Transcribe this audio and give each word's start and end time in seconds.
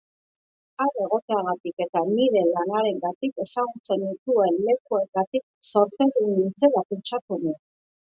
Han 0.83 0.91
egoteagatik 1.01 1.83
eta 1.83 1.99
nire 2.11 2.41
lanarengatik 2.53 3.43
ezagutzen 3.45 4.01
nituen 4.05 4.57
lekuengatik 4.69 5.45
zortedun 5.73 6.33
nintzela 6.39 6.83
pentsatu 6.89 7.39
nuen. 7.45 7.61